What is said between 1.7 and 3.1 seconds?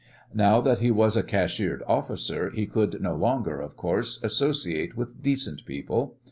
officer he could